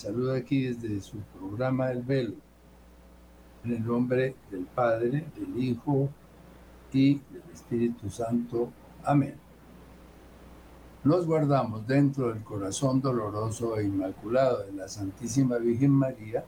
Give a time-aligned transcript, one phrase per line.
[0.00, 2.34] saluda aquí desde su programa El Velo,
[3.64, 6.08] en el nombre del Padre, del Hijo
[6.90, 8.72] y del Espíritu Santo.
[9.04, 9.34] Amén.
[11.04, 16.44] Nos guardamos dentro del corazón doloroso e inmaculado de la Santísima Virgen María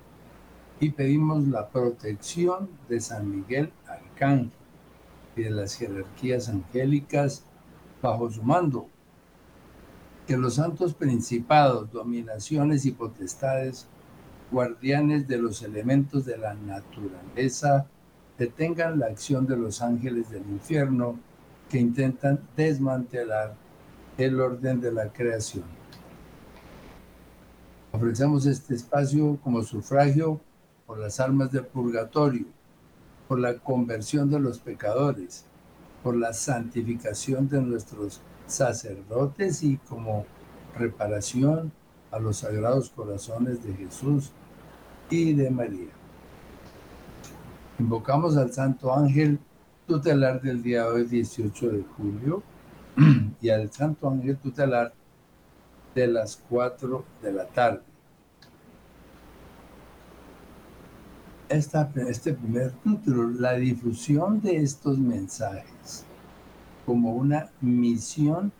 [0.80, 4.50] y pedimos la protección de San Miguel Arcángel
[5.36, 7.44] y de las jerarquías angélicas
[8.00, 8.86] bajo su mando
[10.32, 13.86] que los santos principados, dominaciones y potestades,
[14.50, 17.84] guardianes de los elementos de la naturaleza,
[18.38, 21.18] detengan la acción de los ángeles del infierno
[21.68, 23.54] que intentan desmantelar
[24.16, 25.64] el orden de la creación.
[27.92, 30.40] Ofrecemos este espacio como sufragio
[30.86, 32.46] por las almas del purgatorio,
[33.28, 35.44] por la conversión de los pecadores,
[36.02, 40.26] por la santificación de nuestros sacerdotes y como
[40.76, 41.72] reparación
[42.10, 44.32] a los sagrados corazones de Jesús
[45.10, 45.90] y de María.
[47.78, 49.38] Invocamos al Santo Ángel
[49.86, 52.42] tutelar del día hoy, 18 de julio,
[53.40, 54.92] y al Santo Ángel tutelar
[55.94, 57.82] de las 4 de la tarde.
[61.48, 65.71] Esta, este primer título, la difusión de estos mensajes
[66.86, 68.52] como una misión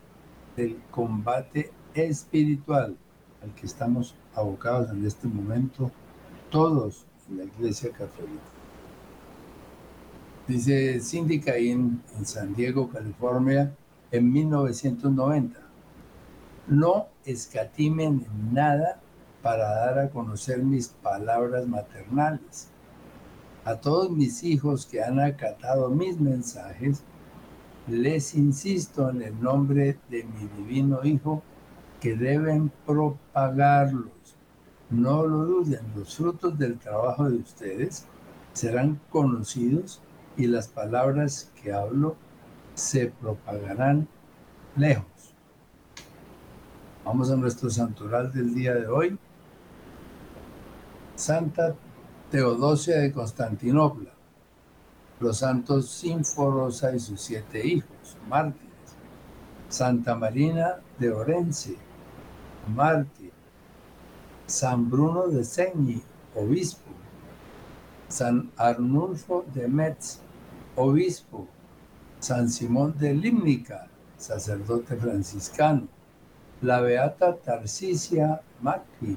[0.57, 2.97] del combate espiritual
[3.43, 5.91] al que estamos abocados en este momento
[6.51, 8.43] todos en la Iglesia Católica.
[10.47, 13.75] Dice Cindy Caín en San Diego, California,
[14.11, 15.59] en 1990.
[16.69, 19.01] No escatimen nada
[19.41, 22.69] para dar a conocer mis palabras maternales.
[23.65, 27.03] A todos mis hijos que han acatado mis mensajes,
[27.89, 31.43] les insisto en el nombre de mi divino Hijo
[32.01, 34.13] que deben propagarlos.
[34.91, 38.07] No lo duden, los frutos del trabajo de ustedes
[38.53, 40.01] serán conocidos
[40.37, 42.17] y las palabras que hablo
[42.75, 44.07] se propagarán
[44.77, 45.07] lejos.
[47.05, 49.19] Vamos a nuestro santoral del día de hoy.
[51.17, 51.75] Santa
[52.31, 54.13] Teodosia de Constantinopla
[55.23, 58.69] los santos Sinforosa y sus siete hijos, mártires,
[59.69, 61.77] Santa Marina de Orense,
[62.75, 63.31] mártir,
[64.47, 66.03] San Bruno de Segni,
[66.35, 66.91] obispo,
[68.09, 70.19] San Arnulfo de Metz,
[70.77, 71.47] obispo,
[72.19, 73.87] San Simón de Límnica,
[74.19, 75.87] sacerdote franciscano,
[76.61, 79.17] la Beata Tarcisia Macri,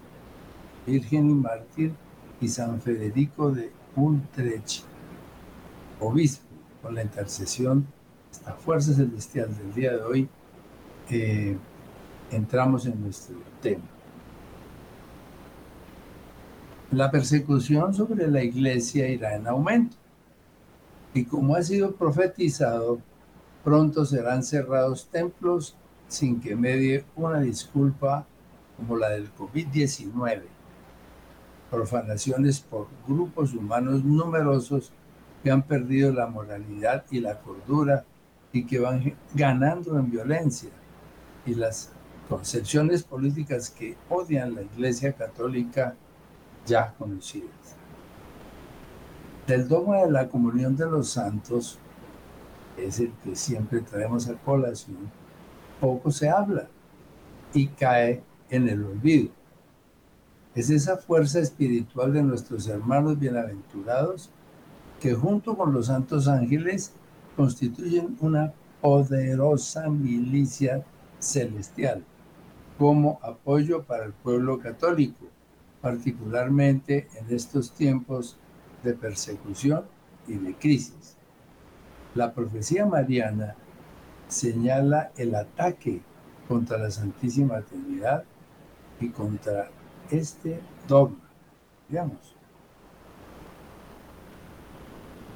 [0.85, 1.93] Virgen y Mártir,
[2.39, 4.85] y San Federico de Utrecht
[6.00, 6.45] obispo,
[6.81, 7.85] con la intercesión,
[8.31, 10.29] esta fuerza celestial del día de hoy,
[11.09, 11.57] eh,
[12.31, 13.83] entramos en nuestro tema.
[16.91, 19.97] La persecución sobre la iglesia irá en aumento.
[21.13, 23.00] Y como ha sido profetizado,
[23.63, 25.75] pronto serán cerrados templos
[26.07, 28.25] sin que medie una disculpa
[28.78, 30.44] como la del COVID-19.
[31.72, 34.91] Profanaciones por grupos humanos numerosos
[35.45, 38.03] que han perdido la moralidad y la cordura
[38.51, 40.72] y que van ganando en violencia.
[41.46, 41.91] Y las
[42.28, 45.93] concepciones políticas que odian la Iglesia Católica
[46.66, 47.75] ya conocidas.
[49.46, 51.78] Del dogma de la comunión de los santos,
[52.75, 55.11] es el que siempre traemos a colación,
[55.79, 56.67] poco se habla
[57.53, 59.29] y cae en el olvido.
[60.55, 64.31] Es esa fuerza espiritual de nuestros hermanos bienaventurados
[65.05, 66.91] que junto con los santos ángeles
[67.35, 70.84] constituyen una poderosa milicia
[71.19, 72.03] celestial
[72.79, 75.28] como apoyo para el pueblo católico,
[75.79, 78.35] particularmente en estos tiempos
[78.84, 79.84] de persecución
[80.28, 81.16] y de crisis.
[82.16, 83.53] La profecía mariana
[84.28, 86.01] señala el ataque
[86.47, 88.23] contra la Santísima Trinidad
[88.99, 89.69] y contra
[90.09, 91.29] este dogma.
[91.90, 92.34] Digamos,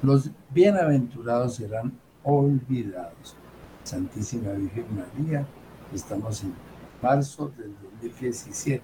[0.02, 1.92] los bienaventurados serán
[2.22, 3.36] olvidados.
[3.84, 5.46] Santísima Virgen María,
[5.94, 6.54] estamos en
[7.02, 8.82] marzo del 2017.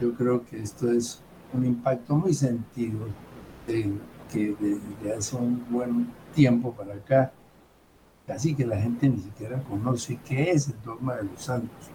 [0.00, 1.20] Yo creo que esto es
[1.52, 3.06] un impacto muy sentido
[3.66, 7.32] que desde hace un buen tiempo para acá,
[8.26, 11.90] casi que la gente ni siquiera conoce qué es el dogma de los santos.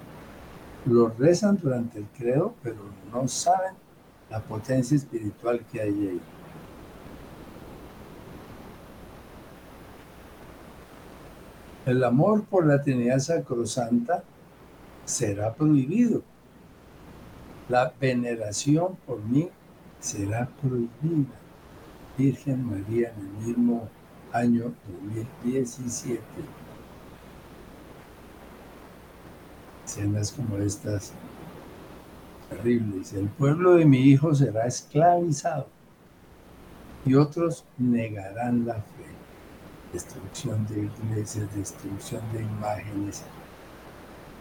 [0.86, 2.78] Lo rezan durante el credo, pero
[3.12, 3.74] no saben
[4.30, 6.22] la potencia espiritual que hay ahí.
[11.86, 14.24] El amor por la Trinidad Sacrosanta
[15.06, 16.24] será prohibido.
[17.70, 19.50] La veneración por mí
[20.00, 21.36] será prohibida.
[22.18, 23.88] Virgen María en el mismo
[24.32, 24.74] año
[25.44, 26.22] 2017.
[29.86, 31.14] Escenas como estas
[32.50, 33.14] terribles.
[33.14, 35.68] El pueblo de mi hijo será esclavizado
[37.06, 39.15] y otros negarán la fe.
[39.96, 43.24] Destrucción de iglesias, destrucción de imágenes,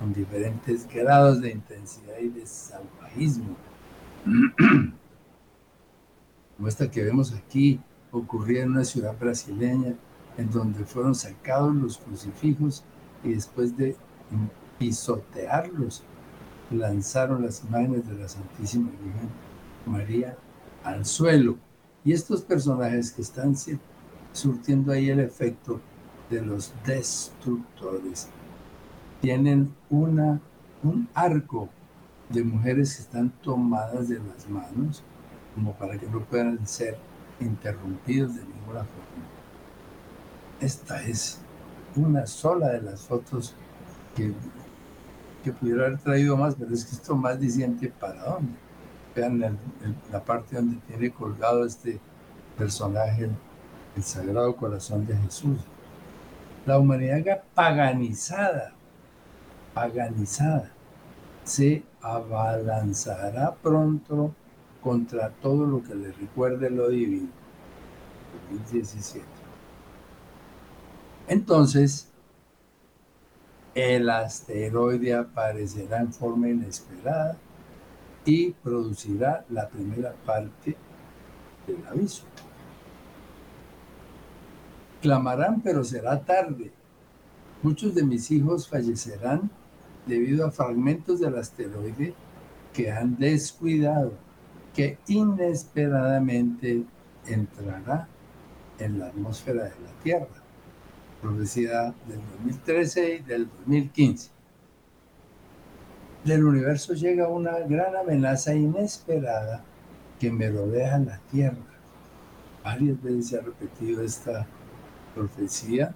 [0.01, 3.55] con diferentes grados de intensidad y de salvajismo.
[6.57, 7.81] Como esta que vemos aquí,
[8.11, 9.95] ocurría en una ciudad brasileña,
[10.39, 12.83] en donde fueron sacados los crucifijos
[13.23, 13.97] y después de
[14.81, 16.03] pisotearlos,
[16.73, 19.31] lanzaron las imágenes de la Santísima Virgen
[19.87, 20.37] María
[20.83, 21.59] al suelo.
[22.05, 23.55] Y estos personajes que están
[24.35, 25.81] surtiendo ahí el efecto
[26.29, 28.29] de los destructores
[29.21, 30.41] tienen una,
[30.83, 31.71] un arco
[32.29, 35.03] de mujeres que están tomadas de las manos
[35.55, 36.99] como para que no puedan ser
[37.41, 39.25] interrumpidos de ninguna forma.
[40.61, 41.39] Esta es
[41.95, 43.55] una sola de las fotos
[44.17, 44.33] que,
[45.45, 48.53] que pudiera haber traído más, pero es que esto más diciente para dónde.
[49.15, 49.59] Vean
[50.11, 52.01] la parte donde tiene colgado este
[52.59, 53.31] personaje,
[54.03, 55.59] Sagrado Corazón de Jesús.
[56.67, 58.73] La humanidad paganizada,
[59.75, 60.71] paganizada,
[61.45, 64.35] se abalanzará pronto
[64.83, 67.29] contra todo lo que le recuerde lo divino.
[68.51, 69.25] 2017.
[71.29, 72.09] Entonces,
[73.75, 77.37] el asteroide aparecerá en forma inesperada
[78.25, 80.77] y producirá la primera parte
[81.67, 82.25] del aviso.
[85.05, 86.73] Clamarán, pero será tarde.
[87.63, 89.51] Muchos de mis hijos fallecerán
[90.07, 92.15] debido a fragmentos del asteroide
[92.73, 94.15] que han descuidado
[94.75, 96.85] que inesperadamente
[97.27, 98.09] entrará
[98.79, 100.43] en la atmósfera de la Tierra,
[101.21, 104.31] profecía del 2013 y del 2015.
[106.25, 109.63] Del universo llega una gran amenaza inesperada
[110.19, 111.59] que me rodea la Tierra.
[112.65, 114.47] Varias veces se ha repetido esta
[115.15, 115.95] profecía.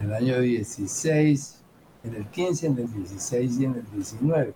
[0.00, 1.62] En el año 16,
[2.04, 4.54] en el 15, en el 16 y en el 19.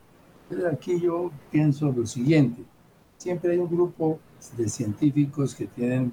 [0.48, 2.62] Pero aquí yo pienso lo siguiente
[3.22, 4.18] siempre hay un grupo
[4.56, 6.12] de científicos que tienen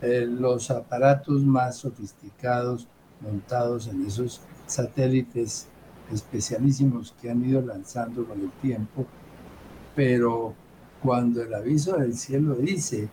[0.00, 2.88] eh, los aparatos más sofisticados
[3.20, 5.68] montados en esos satélites
[6.10, 9.06] especialísimos que han ido lanzando con el tiempo,
[9.94, 10.54] pero
[11.02, 13.08] cuando el aviso del cielo dice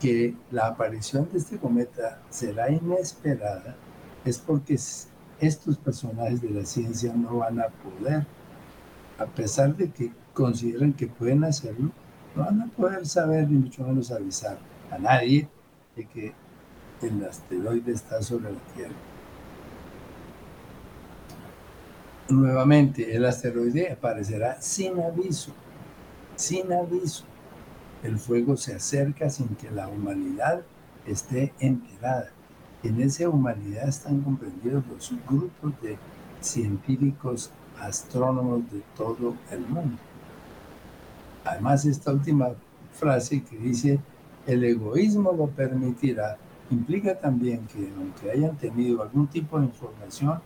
[0.00, 3.76] que la aparición de este cometa será inesperada,
[4.24, 4.78] es porque
[5.40, 8.26] estos personajes de la ciencia no van a poder,
[9.18, 11.90] a pesar de que consideran que pueden hacerlo,
[12.34, 14.58] no van a poder saber ni mucho menos avisar
[14.90, 15.48] a nadie
[15.94, 16.34] de que
[17.02, 18.94] el asteroide está sobre la Tierra.
[22.28, 25.52] Nuevamente, el asteroide aparecerá sin aviso,
[26.34, 27.24] sin aviso.
[28.02, 30.62] El fuego se acerca sin que la humanidad
[31.06, 32.30] esté enterada.
[32.82, 35.98] En esa humanidad están comprendidos los grupos de
[36.40, 37.50] científicos
[37.80, 39.98] astrónomos de todo el mundo.
[41.44, 42.50] Además, esta última
[42.92, 44.00] frase que dice,
[44.46, 46.38] el egoísmo lo permitirá,
[46.70, 50.40] implica también que aunque hayan tenido algún tipo de información,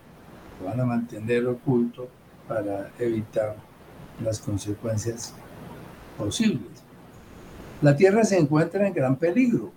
[0.59, 2.07] lo van a mantener oculto
[2.47, 3.55] para evitar
[4.23, 5.33] las consecuencias
[6.17, 6.90] posibles.
[7.81, 9.71] La Tierra se encuentra en gran peligro.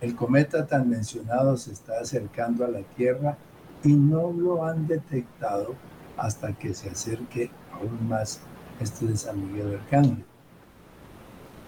[0.00, 3.38] El cometa tan mencionado se está acercando a la Tierra
[3.84, 5.76] y no lo han detectado
[6.16, 8.40] hasta que se acerque aún más.
[8.80, 10.24] Esto de San Miguel Arcángel.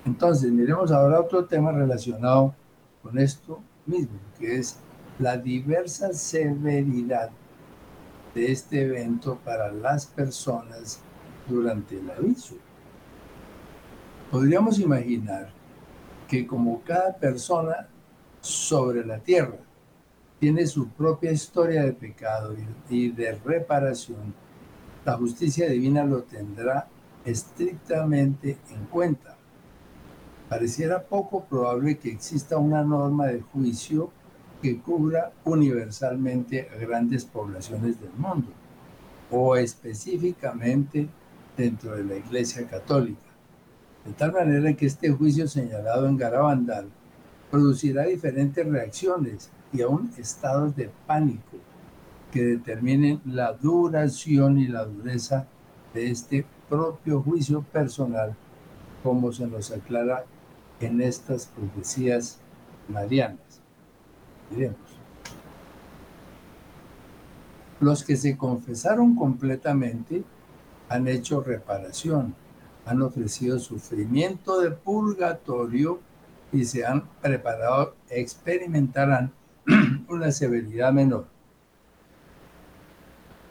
[0.04, 2.52] Entonces, miremos ahora otro tema relacionado
[3.00, 4.76] con esto mismo, que es
[5.20, 7.30] la diversa severidad
[8.34, 11.00] de este evento para las personas
[11.48, 12.56] durante el aviso.
[14.32, 15.59] Podríamos imaginar
[16.30, 17.88] que como cada persona
[18.40, 19.58] sobre la tierra
[20.38, 22.56] tiene su propia historia de pecado
[22.88, 24.32] y de reparación,
[25.04, 26.88] la justicia divina lo tendrá
[27.26, 29.37] estrictamente en cuenta
[30.50, 34.10] pareciera poco probable que exista una norma de juicio
[34.60, 38.49] que cubra universalmente a grandes poblaciones del mundo,
[39.30, 41.08] o específicamente
[41.56, 43.29] dentro de la Iglesia Católica.
[44.04, 46.88] De tal manera que este juicio señalado en Garabandal
[47.50, 51.59] producirá diferentes reacciones y aún estados de pánico
[52.33, 55.47] que determinen la duración y la dureza
[55.92, 58.37] de este propio juicio personal,
[59.02, 60.25] como se nos aclara
[60.80, 62.38] en estas profecías
[62.88, 63.61] marianas.
[64.50, 64.78] Miremos.
[67.80, 70.23] Los que se confesaron completamente
[70.88, 72.35] han hecho reparación,
[72.87, 76.00] han ofrecido sufrimiento de purgatorio
[76.52, 79.32] y se han preparado, experimentarán
[80.08, 81.26] una severidad menor.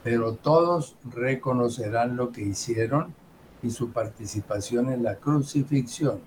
[0.04, 3.14] Pero todos reconocerán lo que hicieron
[3.62, 6.20] y su participación en la crucifixión.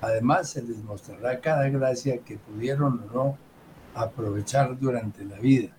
[0.00, 3.38] Además, se les mostrará cada gracia que pudieron o no
[3.94, 5.70] aprovechar durante la vida.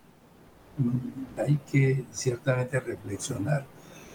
[0.78, 3.66] Mm, hay que ciertamente reflexionar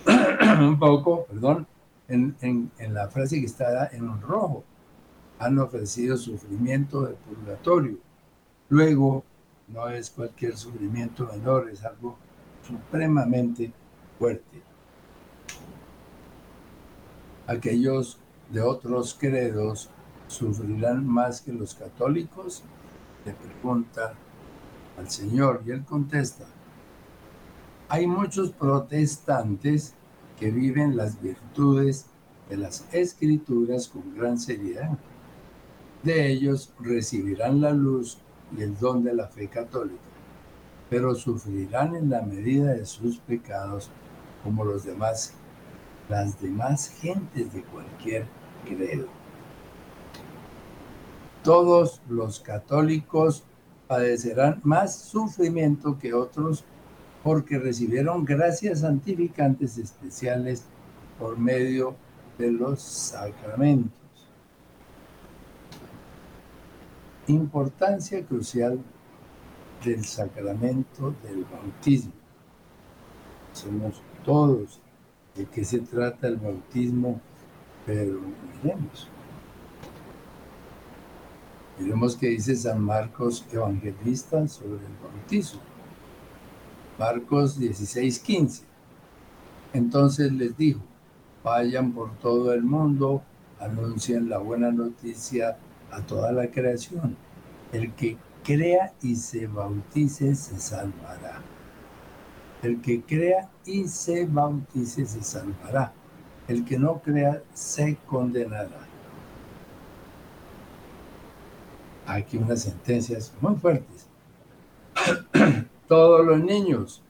[0.60, 1.66] un poco, perdón,
[2.08, 4.64] en, en la frase que está en rojo.
[5.38, 7.98] Han ofrecido sufrimiento de purgatorio.
[8.68, 9.24] Luego,
[9.68, 12.16] no es cualquier sufrimiento menor, es algo
[12.66, 13.72] supremamente
[14.18, 14.62] fuerte.
[17.46, 18.18] Aquellos
[18.50, 19.90] de otros credos
[20.26, 22.62] sufrirán más que los católicos?
[23.24, 24.14] Le pregunta
[24.96, 26.46] al Señor y él contesta,
[27.88, 29.94] hay muchos protestantes
[30.38, 32.06] que viven las virtudes
[32.48, 34.96] de las escrituras con gran seriedad.
[36.02, 38.18] De ellos recibirán la luz
[38.56, 39.98] y el don de la fe católica,
[40.88, 43.90] pero sufrirán en la medida de sus pecados
[44.44, 45.34] como los demás,
[46.08, 48.26] las demás gentes de cualquier
[48.64, 49.08] credo.
[51.42, 53.42] Todos los católicos
[53.86, 56.64] padecerán más sufrimiento que otros
[57.22, 60.64] porque recibieron gracias santificantes especiales
[61.18, 61.96] por medio
[62.38, 63.92] de los sacramentos.
[67.26, 68.78] Importancia crucial
[69.84, 72.12] del sacramento del bautismo.
[73.52, 74.80] Somos todos
[75.34, 77.20] de qué se trata el bautismo,
[77.84, 78.20] pero
[78.62, 79.08] miremos.
[81.78, 85.67] Miremos qué dice San Marcos Evangelista sobre el bautismo.
[86.98, 88.64] Marcos 16, 15.
[89.72, 90.80] Entonces les dijo,
[91.44, 93.22] vayan por todo el mundo,
[93.60, 95.56] anuncien la buena noticia
[95.92, 97.16] a toda la creación.
[97.72, 101.40] El que crea y se bautice se salvará.
[102.62, 105.92] El que crea y se bautice se salvará.
[106.48, 108.80] El que no crea se condenará.
[112.06, 114.08] Aquí unas sentencias muy fuertes.
[115.88, 117.02] Todos los niños,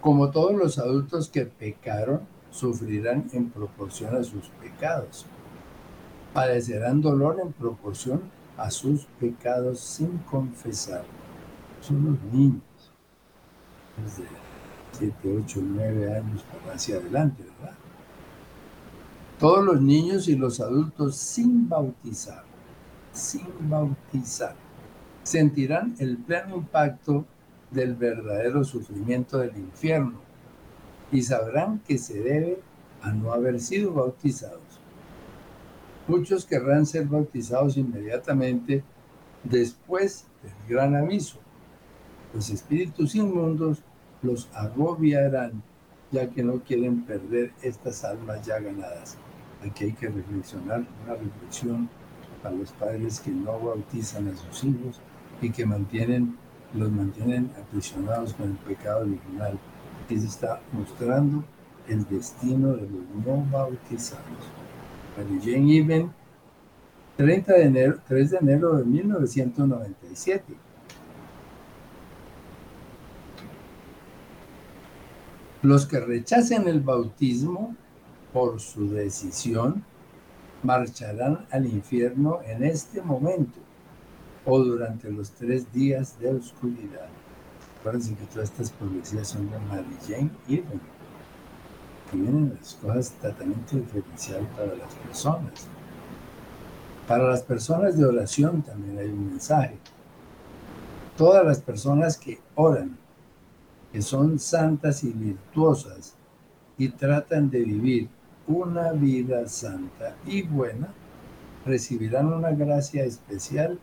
[0.00, 5.26] como todos los adultos que pecaron, sufrirán en proporción a sus pecados
[6.36, 8.20] padecerán dolor en proporción
[8.58, 11.02] a sus pecados sin confesar.
[11.80, 12.60] Son los niños,
[14.04, 14.28] desde
[14.98, 17.74] 7, 8, 9 años para hacia adelante, ¿verdad?
[19.38, 22.44] Todos los niños y los adultos sin bautizar,
[23.14, 24.56] sin bautizar,
[25.26, 27.24] sentirán el pleno impacto
[27.72, 30.20] del verdadero sufrimiento del infierno
[31.10, 32.60] y sabrán que se debe
[33.02, 34.60] a no haber sido bautizados.
[36.06, 38.84] Muchos querrán ser bautizados inmediatamente
[39.42, 41.38] después del gran aviso.
[42.32, 43.82] Los espíritus inmundos
[44.22, 45.60] los agobiarán,
[46.12, 49.18] ya que no quieren perder estas almas ya ganadas.
[49.60, 51.88] Aquí hay que reflexionar, una reflexión
[52.44, 55.00] para los padres que no bautizan a sus hijos
[55.40, 56.36] y que mantienen,
[56.74, 59.58] los mantienen aprisionados con el pecado original.
[60.08, 61.42] que se está mostrando
[61.88, 64.22] el destino de los no bautizados.
[65.42, 66.12] Jane Even,
[67.16, 70.44] 30 de enero, 3 de enero de 1997.
[75.62, 77.74] Los que rechacen el bautismo
[78.32, 79.82] por su decisión
[80.62, 83.65] marcharán al infierno en este momento
[84.46, 87.08] o durante los tres días de oscuridad.
[87.80, 90.80] Acuérdense que todas estas profecías son de Mary Jane Irving
[92.10, 95.66] que vienen las cosas tratamiento diferencial para las personas.
[97.06, 99.76] Para las personas de oración también hay un mensaje.
[101.16, 102.96] Todas las personas que oran,
[103.92, 106.14] que son santas y virtuosas
[106.78, 108.08] y tratan de vivir
[108.46, 110.88] una vida santa y buena,
[111.64, 113.78] recibirán una gracia especial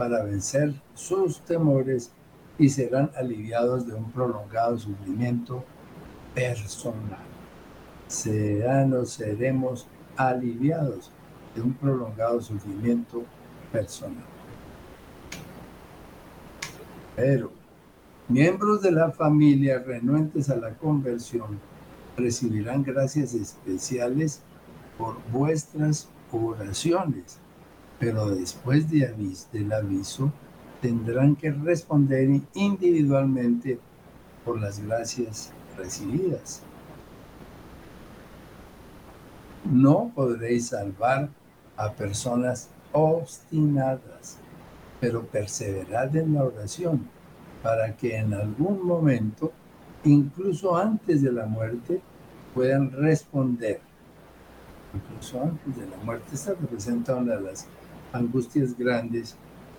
[0.00, 2.10] para vencer sus temores
[2.58, 5.62] y serán aliviados de un prolongado sufrimiento
[6.34, 7.30] personal
[8.10, 11.10] serán o seremos aliviados
[11.54, 13.24] de un prolongado sufrimiento
[13.72, 14.24] personal.
[17.14, 17.52] Pero
[18.28, 21.60] miembros de la familia renuentes a la conversión
[22.16, 24.40] recibirán gracias especiales
[24.98, 27.38] por vuestras oraciones,
[28.00, 29.14] pero después de
[29.52, 30.32] del aviso
[30.80, 33.78] tendrán que responder individualmente
[34.44, 36.62] por las gracias recibidas.
[39.70, 41.28] No podréis salvar
[41.76, 44.38] a personas obstinadas,
[44.98, 47.06] pero perseverad en la oración
[47.62, 49.52] para que en algún momento,
[50.04, 52.00] incluso antes de la muerte,
[52.54, 53.80] puedan responder.
[54.94, 56.24] Incluso antes de la muerte.
[56.32, 57.68] Esta representa una de las
[58.12, 59.36] angustias grandes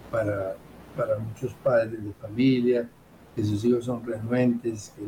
[0.10, 0.56] para,
[0.96, 2.90] para muchos padres de familia,
[3.36, 5.04] que sus hijos son renuentes, que,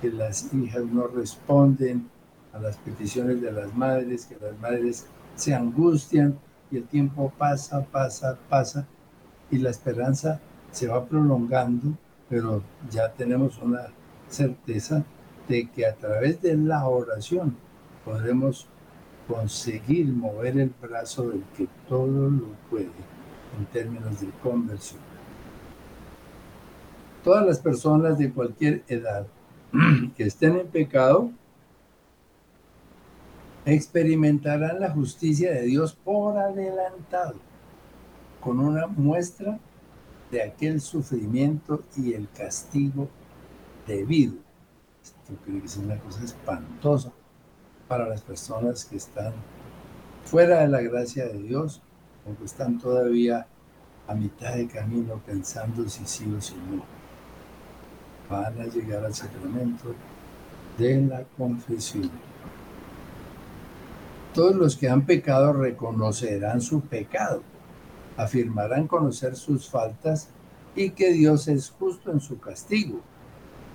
[0.00, 2.08] que las hijas no responden
[2.52, 6.38] a las peticiones de las madres, que las madres se angustian
[6.70, 8.86] y el tiempo pasa, pasa, pasa
[9.50, 10.40] y la esperanza
[10.70, 11.96] se va prolongando,
[12.28, 13.86] pero ya tenemos una
[14.28, 15.04] certeza
[15.48, 17.56] de que a través de la oración
[18.04, 18.66] podemos
[19.26, 22.90] conseguir mover el brazo del que todo lo puede
[23.58, 25.00] en términos de conversión.
[27.24, 29.26] Todas las personas de cualquier edad
[30.16, 31.30] que estén en pecado
[33.64, 37.34] experimentarán la justicia de Dios por adelantado,
[38.40, 39.58] con una muestra
[40.30, 43.08] de aquel sufrimiento y el castigo
[43.88, 44.34] debido.
[45.02, 47.12] Esto creo que es una cosa espantosa
[47.88, 49.32] para las personas que están
[50.24, 51.80] fuera de la gracia de Dios
[52.26, 53.46] o que están todavía
[54.08, 56.84] a mitad de camino pensando si sí o si no.
[58.28, 59.94] Van a llegar al sacramento
[60.78, 62.10] de la confesión.
[64.34, 67.42] Todos los que han pecado reconocerán su pecado,
[68.16, 70.28] afirmarán conocer sus faltas
[70.74, 73.00] y que Dios es justo en su castigo.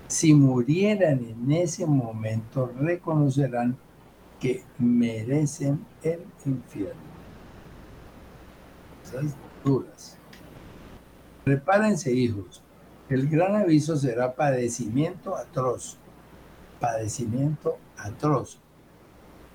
[0.06, 3.76] Si murieran en ese momento, reconocerán
[4.42, 7.00] que merecen el infierno.
[9.04, 10.18] Esas duras.
[11.44, 12.60] Prepárense, hijos.
[13.08, 15.96] El gran aviso será padecimiento atroz.
[16.80, 18.58] Padecimiento atroz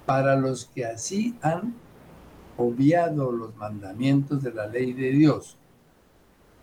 [0.06, 1.76] para los que así han
[2.56, 5.58] obviado los mandamientos de la ley de Dios,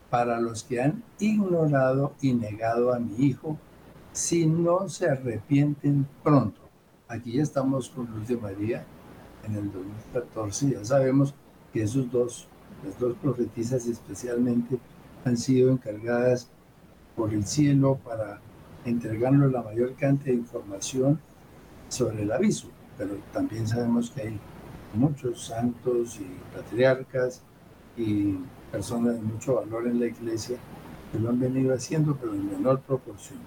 [0.09, 3.59] para los que han ignorado y negado a mi Hijo,
[4.13, 6.64] si no se arrepienten pronto.
[7.15, 8.85] Aquí ya estamos con Luz de María
[9.45, 11.35] en el 2014, ya sabemos
[11.73, 12.49] que esos dos,
[12.85, 14.79] las dos profetisas especialmente,
[15.25, 16.49] han sido encargadas
[17.17, 18.41] por el cielo para
[18.85, 21.21] entregarnos la mayor cantidad de información
[21.89, 24.41] sobre el aviso pero también sabemos que hay
[24.95, 27.43] muchos santos y patriarcas
[27.97, 28.39] y
[28.71, 30.59] personas de mucho valor en la iglesia
[31.13, 33.39] que lo han venido haciendo, pero en menor proporción.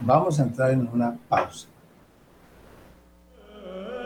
[0.00, 1.68] Vamos a entrar en una pausa.
[3.80, 4.01] Lo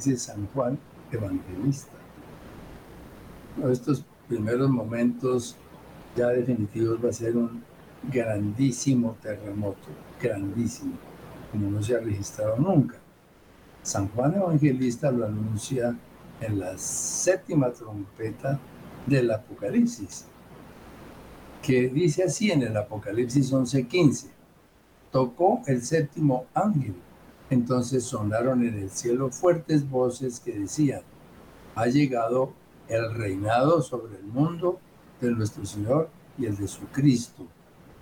[0.00, 0.78] dice San Juan
[1.12, 1.92] Evangelista.
[3.70, 5.56] Estos primeros momentos
[6.16, 7.62] ya definitivos va a ser un
[8.10, 9.88] grandísimo terremoto,
[10.20, 10.92] grandísimo,
[11.52, 12.96] como no se ha registrado nunca.
[13.82, 15.94] San Juan Evangelista lo anuncia
[16.40, 18.58] en la séptima trompeta
[19.06, 20.24] del Apocalipsis,
[21.62, 24.28] que dice así en el Apocalipsis 11:15,
[25.10, 26.94] tocó el séptimo ángel
[27.50, 31.02] entonces sonaron en el cielo fuertes voces que decían,
[31.74, 32.52] ha llegado
[32.88, 34.78] el reinado sobre el mundo
[35.20, 36.08] de nuestro Señor
[36.38, 37.46] y el de su Cristo,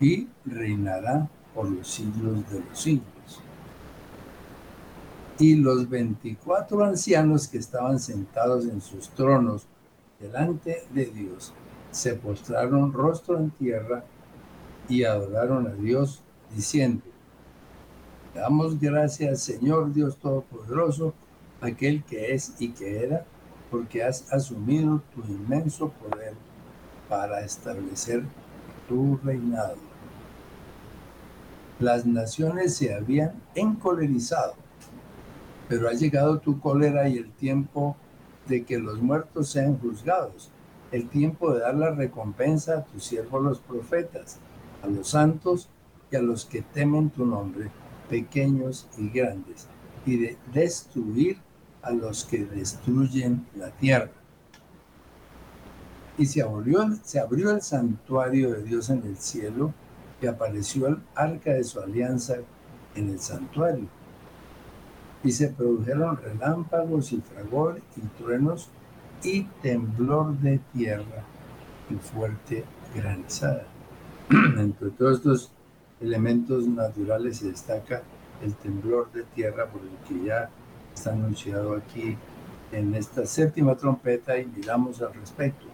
[0.01, 3.43] y reinará por los siglos de los siglos.
[5.39, 9.67] Y los veinticuatro ancianos que estaban sentados en sus tronos
[10.21, 11.53] delante de Dios
[11.91, 14.05] se postraron rostro en tierra
[14.89, 16.23] y adoraron a Dios
[16.55, 17.03] diciendo,
[18.35, 21.15] Damos gracias, Señor Dios Todopoderoso,
[21.61, 23.25] aquel que es y que era,
[23.71, 26.35] porque has asumido tu inmenso poder
[27.09, 28.23] para establecer
[28.89, 29.77] tu reinado.
[31.81, 34.55] Las naciones se habían encolerizado,
[35.69, 37.97] pero ha llegado tu cólera y el tiempo
[38.47, 40.51] de que los muertos sean juzgados,
[40.93, 44.39] el tiempo de dar la recompensa a tus siervos los profetas,
[44.83, 45.69] a los santos
[46.11, 47.71] y a los que temen tu nombre,
[48.09, 49.69] pequeños y grandes,
[50.07, 51.39] y de destruir
[51.83, 54.11] a los que destruyen la tierra.
[56.17, 59.73] Y se abrió, el santuario de Dios en el cielo
[60.21, 62.37] y apareció el arca de su alianza
[62.97, 63.87] en el santuario.
[65.23, 68.69] Y se produjeron relámpagos y fragor y truenos
[69.23, 71.25] y temblor de tierra
[71.89, 73.65] y fuerte granizada.
[74.31, 75.53] Entre todos estos
[76.01, 78.03] elementos naturales se destaca
[78.43, 80.51] el temblor de tierra por el que ya
[80.95, 82.17] está anunciado aquí
[82.73, 85.67] en esta séptima trompeta y miramos al respecto.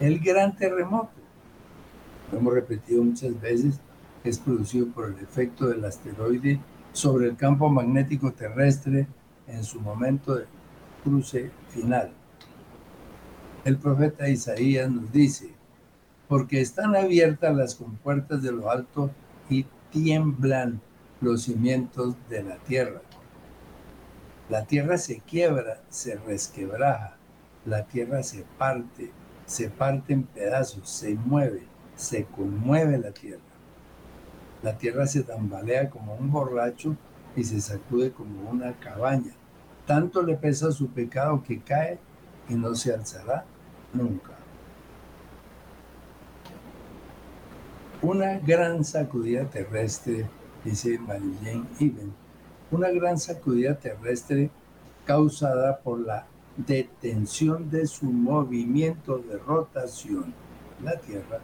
[0.00, 1.10] El gran terremoto,
[2.32, 3.80] lo hemos repetido muchas veces,
[4.24, 6.60] es producido por el efecto del asteroide
[6.92, 9.06] sobre el campo magnético terrestre
[9.46, 10.46] en su momento de
[11.04, 12.12] cruce final.
[13.64, 15.50] El profeta Isaías nos dice,
[16.28, 19.10] porque están abiertas las compuertas de lo alto
[19.50, 20.80] y tiemblan
[21.20, 23.02] los cimientos de la tierra.
[24.48, 27.16] La tierra se quiebra, se resquebraja,
[27.66, 29.10] la tierra se parte,
[29.46, 33.42] se parte en pedazos, se mueve, se conmueve la tierra.
[34.62, 36.96] La tierra se tambalea como un borracho
[37.36, 39.32] y se sacude como una cabaña.
[39.86, 41.98] Tanto le pesa su pecado que cae
[42.48, 43.44] y no se alzará
[43.92, 44.39] nunca.
[48.02, 50.26] Una gran sacudida terrestre,
[50.64, 52.14] dice Marilyn Even,
[52.70, 54.48] una gran sacudida terrestre
[55.04, 60.32] causada por la detención de su movimiento de rotación,
[60.82, 61.40] la Tierra,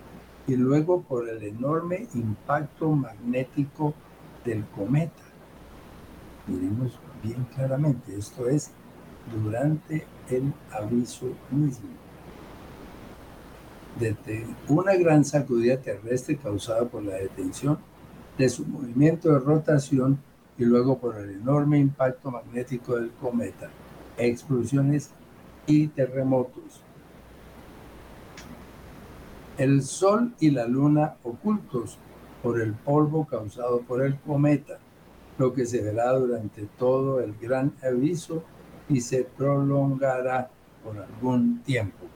[0.47, 3.93] y luego por el enorme impacto magnético
[4.43, 5.25] del cometa.
[6.47, 8.71] Miremos bien claramente, esto es
[9.31, 12.06] durante el aviso mismo.
[13.99, 17.79] Desde una gran sacudida terrestre causada por la detención
[18.37, 20.19] de su movimiento de rotación
[20.59, 23.71] y luego por el enorme impacto magnético del cometa
[24.19, 25.11] explosiones
[25.67, 26.83] y terremotos.
[29.59, 31.99] El Sol y la Luna ocultos
[32.43, 34.79] por el polvo causado por el cometa,
[35.39, 38.43] lo que se verá durante todo el gran aviso
[38.89, 40.51] y se prolongará
[40.85, 42.07] por algún tiempo.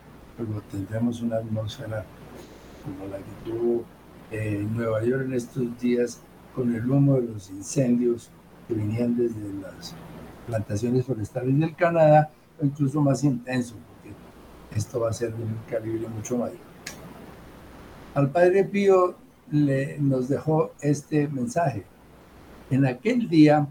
[0.40, 2.05] Luego tendremos una atmósfera
[2.85, 3.85] como la que tuvo
[4.31, 6.20] eh, Nueva York en estos días
[6.55, 8.31] con el humo de los incendios
[8.66, 9.94] que venían desde las
[10.46, 14.14] plantaciones forestales del Canadá, o incluso más intenso, porque
[14.76, 16.57] esto va a ser de un calibre mucho mayor.
[18.14, 19.14] Al Padre Pío
[19.50, 21.85] le, nos dejó este mensaje.
[22.70, 23.68] En aquel día,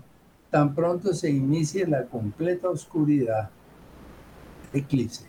[0.51, 3.49] tan pronto se inicie la completa oscuridad,
[4.73, 5.28] eclipse,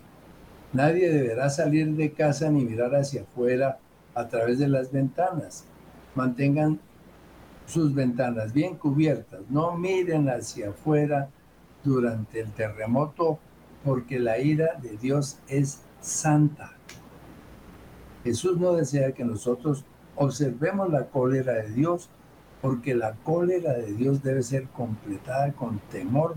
[0.72, 3.78] nadie deberá salir de casa ni mirar hacia afuera
[4.14, 5.64] a través de las ventanas.
[6.14, 6.80] Mantengan
[7.66, 11.30] sus ventanas bien cubiertas, no miren hacia afuera
[11.85, 13.38] durante el terremoto
[13.85, 16.72] porque la ira de Dios es santa.
[18.24, 19.85] Jesús no desea que nosotros
[20.16, 22.11] observemos la cólera de Dios
[22.61, 26.37] porque la cólera de Dios debe ser completada con temor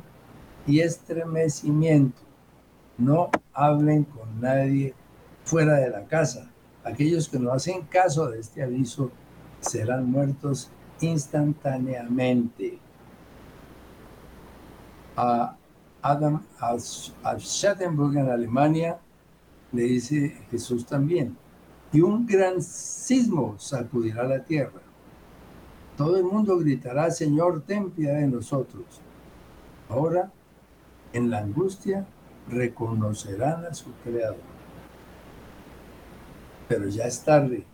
[0.66, 2.22] y estremecimiento.
[2.98, 4.94] No hablen con nadie
[5.44, 6.50] fuera de la casa.
[6.84, 9.12] Aquellos que no hacen caso de este aviso
[9.60, 12.80] serán muertos instantáneamente
[15.16, 15.56] a
[16.02, 16.44] Adam
[17.38, 19.00] Schattenburg en Alemania,
[19.72, 21.38] le dice Jesús también,
[21.92, 24.82] y un gran sismo sacudirá la tierra.
[25.96, 28.84] Todo el mundo gritará, Señor, ten piedad de nosotros.
[29.90, 30.32] Ahora,
[31.14, 32.06] en la angustia,
[32.50, 34.38] reconocerán a su Creador.
[36.68, 37.66] Pero ya es tarde.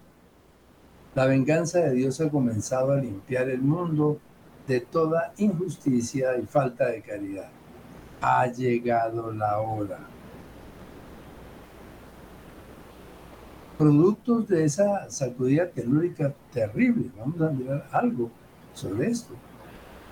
[1.15, 4.19] La venganza de Dios ha comenzado a limpiar el mundo
[4.67, 7.49] de toda injusticia y falta de caridad.
[8.21, 9.99] Ha llegado la hora.
[13.77, 17.10] Productos de esa sacudida telúrica terrible.
[17.17, 18.29] Vamos a mirar algo
[18.73, 19.34] sobre esto.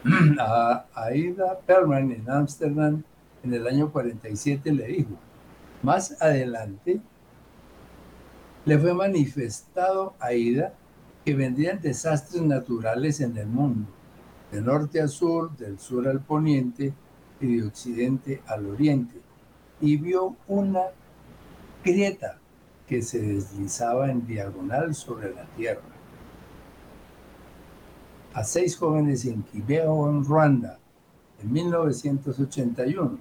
[0.39, 3.03] A Aida Perlman en Ámsterdam
[3.43, 5.11] en el año 47 le dijo,
[5.83, 6.99] más adelante
[8.65, 10.73] le fue manifestado a Aida
[11.23, 13.87] que vendrían desastres naturales en el mundo
[14.51, 16.93] de norte a sur, del sur al poniente
[17.41, 19.15] y de occidente al oriente,
[19.81, 20.83] y vio una
[21.83, 22.39] grieta
[22.87, 25.81] que se deslizaba en diagonal sobre la tierra.
[28.33, 30.79] A seis jóvenes en Quibeo, en Ruanda,
[31.41, 33.17] en 1981,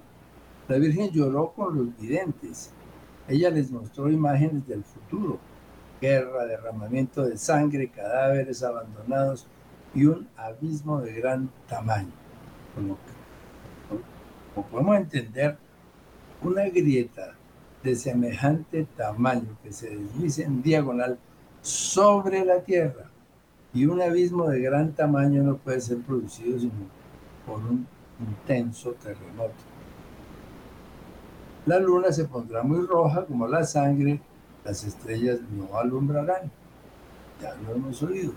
[0.67, 2.71] la Virgen lloró con los videntes.
[3.27, 5.39] Ella les mostró imágenes del futuro,
[6.01, 9.47] guerra, derramamiento de sangre, cadáveres abandonados
[9.93, 12.11] y un abismo de gran tamaño.
[12.75, 12.97] Como,
[14.67, 15.57] podemos entender,
[16.41, 17.35] una grieta
[17.83, 21.17] de semejante tamaño que se deslice en diagonal
[21.61, 23.09] sobre la Tierra
[23.73, 26.73] y un abismo de gran tamaño no puede ser producido sino
[27.45, 27.87] por un
[28.19, 29.53] intenso terremoto.
[31.65, 34.21] La luna se pondrá muy roja como la sangre,
[34.63, 36.51] las estrellas no alumbrarán.
[37.41, 38.33] Ya lo hemos oído.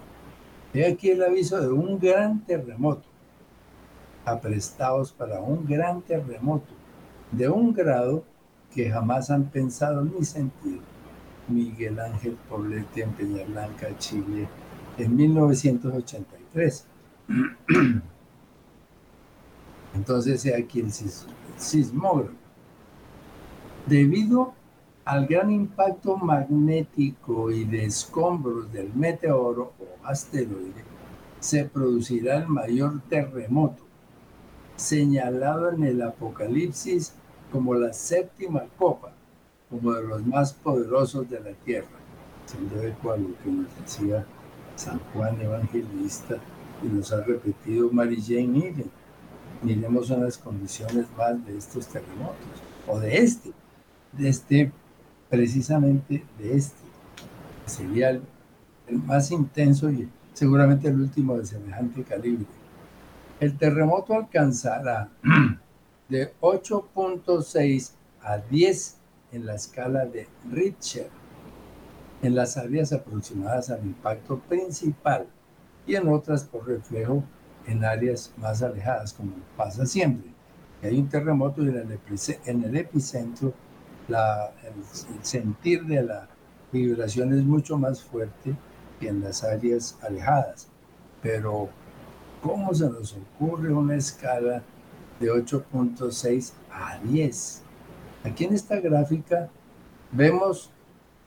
[0.75, 3.09] He aquí el aviso de un gran terremoto.
[4.25, 6.73] Aprestados para un gran terremoto
[7.33, 8.25] de un grado
[8.75, 10.81] que jamás han pensado ni sentido.
[11.49, 14.49] Miguel Ángel Poblete en Peña Blanca, Chile,
[14.99, 16.87] en 1983.
[19.95, 20.93] Entonces, aquí el
[21.57, 22.35] sismógrafo.
[23.87, 24.55] Debido
[25.05, 30.85] al gran impacto magnético y de escombros del meteoro o asteroide,
[31.41, 33.83] se producirá el mayor terremoto,
[34.77, 37.15] señalado en el Apocalipsis
[37.51, 39.13] como la séptima copa,
[39.69, 41.89] como de los más poderosos de la tierra,
[42.47, 44.25] siendo eco a lo que nos decía
[44.77, 46.37] San Juan Evangelista
[46.83, 48.91] y nos ha repetido Mary Jane Eden.
[49.63, 52.37] Miremos unas condiciones más de estos terremotos,
[52.87, 53.53] o de este,
[54.13, 54.73] de este,
[55.29, 56.83] precisamente de este,
[57.65, 58.23] que sería el,
[58.89, 62.47] el más intenso y seguramente el último de semejante calibre.
[63.39, 65.11] El terremoto alcanzará
[66.09, 68.97] de 8.6 a 10
[69.33, 71.09] en la escala de Richter
[72.23, 75.27] en las áreas aproximadas al impacto principal
[75.87, 77.25] y en otras por reflejo
[77.67, 80.31] en áreas más alejadas, como pasa siempre.
[80.83, 83.53] Hay un terremoto y en el, epicentro
[84.09, 86.29] la, el, sentir de la
[86.73, 88.55] vibración es mucho más fuerte
[88.99, 90.69] que en las áreas alejadas.
[91.23, 91.69] Pero,
[92.43, 94.63] ¿cómo se nos ocurre una escala
[95.21, 97.63] de 8.6 a 10.
[98.25, 99.49] Aquí en esta gráfica
[100.11, 100.71] vemos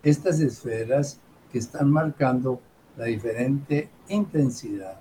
[0.01, 1.19] estas esferas
[1.51, 2.59] que están marcando
[2.97, 4.97] la diferente intensidad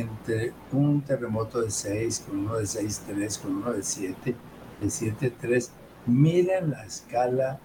[0.00, 4.34] entre un terremoto de 6 con uno de 6.3 con uno de 7
[4.80, 5.70] de 7.3
[6.06, 7.58] miren la escala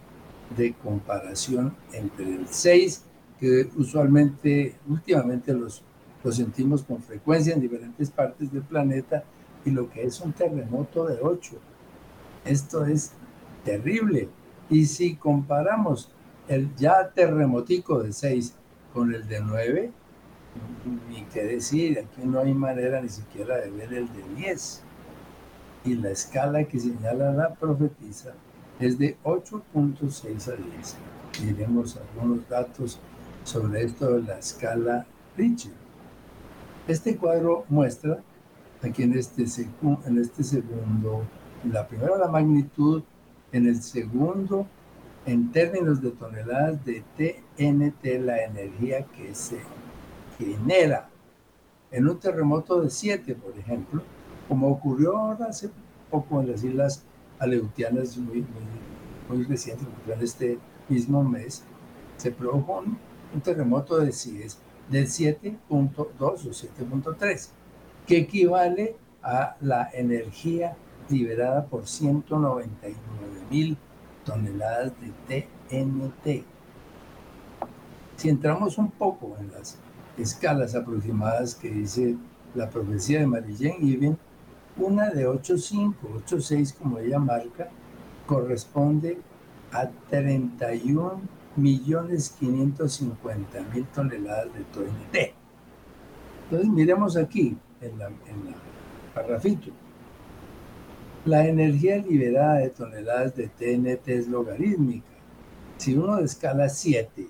[0.56, 3.04] de comparación entre el 6
[3.40, 5.84] que usualmente últimamente los,
[6.24, 9.24] los sentimos con frecuencia en diferentes partes del planeta
[9.66, 11.52] y lo que es un terremoto de 8.
[12.46, 13.14] Esto es
[13.64, 14.30] terrible.
[14.70, 16.12] Y si comparamos
[16.48, 18.56] el ya terremotico de 6
[18.94, 19.92] con el de 9,
[21.10, 24.84] ni qué decir, aquí no hay manera ni siquiera de ver el de 10.
[25.84, 28.34] Y la escala que señala la profetisa
[28.80, 30.98] es de 8.6 a 10.
[31.46, 33.00] Miremos algunos datos
[33.44, 35.06] sobre esto de la escala
[35.38, 35.72] Richter.
[36.88, 38.20] Este cuadro muestra
[38.84, 39.46] aquí en este,
[40.06, 41.24] en este segundo,
[41.72, 43.04] la primera la magnitud,
[43.52, 44.66] en el segundo,
[45.26, 49.60] en términos de toneladas de TNT, la energía que se
[50.46, 51.10] genera
[51.92, 54.02] en un terremoto de 7, por ejemplo,
[54.48, 55.70] como ocurrió ahora hace
[56.10, 57.04] poco en las islas
[57.40, 58.46] Aleutianas, muy,
[59.30, 61.64] muy, reciente, en este mismo mes,
[62.18, 62.98] se produjo un,
[63.34, 65.58] un terremoto de, de 7.2
[66.20, 67.50] o 7.3
[68.06, 70.76] que equivale a la energía
[71.10, 72.96] liberada por 199
[73.50, 73.78] mil
[74.26, 74.94] toneladas
[75.28, 76.46] de TNT.
[78.16, 79.80] Si entramos un poco en las
[80.22, 82.16] escalas aproximadas que dice
[82.56, 84.18] la profecía de Marie Jane
[84.78, 87.70] una de 8.5, 8.6 como ella marca,
[88.26, 89.20] corresponde
[89.72, 91.22] a 31
[91.56, 95.34] millones 550 mil toneladas de TNT.
[96.46, 98.72] Entonces miremos aquí, en la, en.
[101.26, 105.06] La energía liberada de toneladas de TNT es logarítmica.
[105.78, 107.28] Si uno de escala 7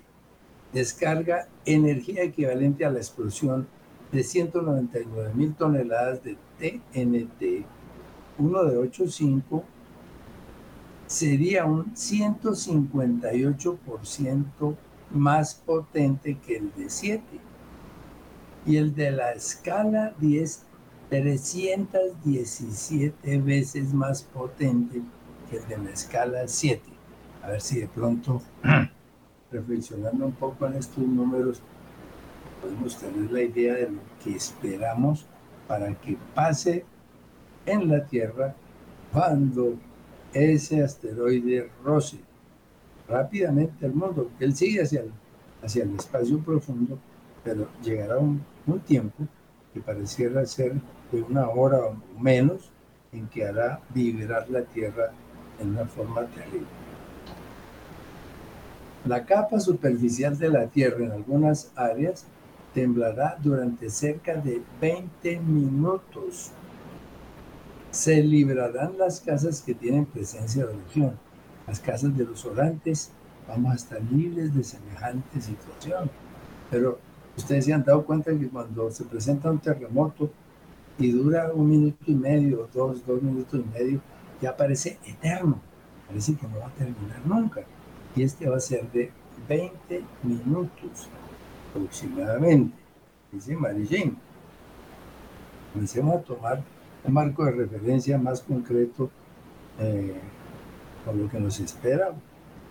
[0.72, 3.66] descarga energía equivalente a la explosión
[4.10, 7.64] de 199 mil toneladas de TNT,
[8.38, 9.62] uno de 8.5
[11.06, 14.76] sería un 158%
[15.10, 17.22] más potente que el de 7
[18.64, 20.66] y el de la escala 10
[21.12, 25.02] 317 veces más potente
[25.50, 26.80] que el de la escala 7.
[27.42, 28.40] A ver si de pronto,
[29.52, 31.60] reflexionando un poco en estos números,
[32.60, 35.26] podemos tener la idea de lo que esperamos
[35.68, 36.84] para que pase
[37.66, 38.54] en la Tierra
[39.12, 39.74] cuando
[40.32, 42.18] ese asteroide roce
[43.08, 45.12] rápidamente al mundo, él sigue hacia el,
[45.62, 46.98] hacia el espacio profundo,
[47.44, 49.26] pero llegará un, un tiempo
[49.74, 50.74] que pareciera ser
[51.10, 52.70] de una hora o menos
[53.12, 55.10] en que hará vibrar la Tierra
[55.60, 56.81] en una forma terrible.
[59.04, 62.24] La capa superficial de la Tierra en algunas áreas
[62.72, 66.52] temblará durante cerca de 20 minutos.
[67.90, 71.18] Se librarán las casas que tienen presencia de religión.
[71.66, 73.10] Las casas de los orantes
[73.48, 76.08] vamos a estar libres de semejante situación.
[76.70, 77.00] Pero
[77.36, 80.30] ustedes se han dado cuenta que cuando se presenta un terremoto
[80.96, 84.00] y dura un minuto y medio, dos, dos minutos y medio,
[84.40, 85.60] ya parece eterno.
[86.06, 87.62] Parece que no va a terminar nunca.
[88.14, 89.10] Y este va a ser de
[89.48, 91.08] 20 minutos
[91.70, 92.76] aproximadamente,
[93.32, 94.14] dice Jane.
[95.72, 96.62] Comencemos a tomar
[97.04, 99.10] un marco de referencia más concreto
[99.78, 100.14] eh,
[101.04, 102.12] con lo que nos espera,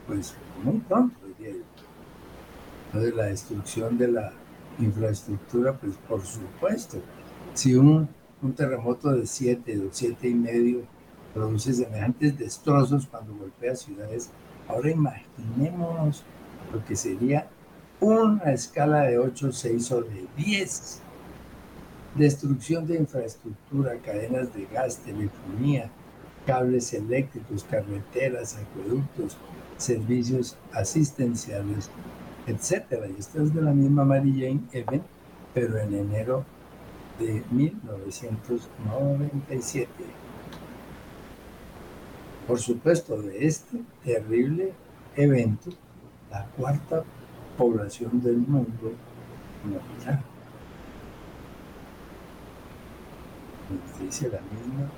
[0.08, 1.56] pues muy pronto, diría
[2.94, 3.00] yo.
[3.00, 4.34] de la destrucción de la
[4.80, 7.00] infraestructura, pues por supuesto,
[7.54, 8.08] si un,
[8.56, 10.82] terremoto de 7 o siete y medio
[11.34, 14.32] produce semejantes destrozos cuando golpea ciudades,
[14.72, 16.24] ahora imaginémonos
[16.74, 17.48] lo que sería
[18.00, 21.02] una escala de 8, 6 o de 10.
[22.16, 25.90] Destrucción de infraestructura, cadenas de gas, telefonía,
[26.46, 29.38] cables eléctricos, carreteras, acueductos,
[29.78, 31.90] servicios asistenciales,
[32.48, 33.06] etc.
[33.16, 35.04] Y esto es de la misma Mary Jane Event,
[35.54, 36.44] pero en enero
[37.20, 39.88] de 1997.
[42.48, 44.74] Por supuesto, de este terrible
[45.16, 45.70] evento,
[46.30, 47.04] la cuarta
[47.58, 48.94] población del mundo
[49.64, 50.24] morirá.
[54.02, 54.92] dice la misma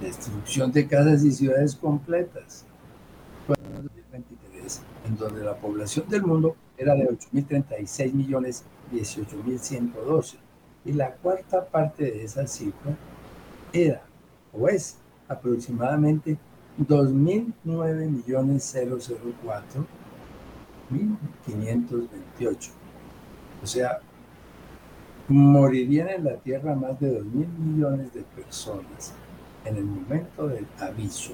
[0.00, 2.64] destrucción de casas y ciudades completas.
[5.04, 10.36] en donde la población del mundo era de 8.036 millones 18.112
[10.84, 12.96] y la cuarta parte de esa cifra
[13.72, 14.02] era
[14.52, 16.38] o es aproximadamente
[16.78, 19.86] 2.009 millones 004
[20.90, 22.70] 1528.
[23.62, 24.00] O sea,
[25.28, 27.24] morirían en la Tierra más de 2.000
[27.58, 29.14] millones de personas
[29.64, 31.32] en el momento del aviso.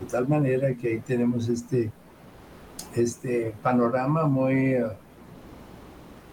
[0.00, 1.90] De tal manera que ahí tenemos este,
[2.94, 4.86] este panorama muy, eh,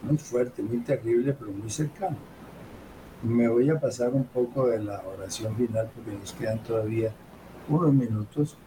[0.01, 2.17] muy fuerte, muy terrible, pero muy cercano.
[3.23, 7.13] Me voy a pasar un poco de la oración final porque nos quedan todavía
[7.69, 8.57] unos minutos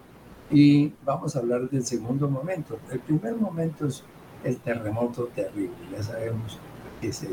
[0.50, 2.78] y vamos a hablar del segundo momento.
[2.90, 4.02] El primer momento es
[4.44, 6.58] el terremoto terrible, ya sabemos
[7.00, 7.28] que se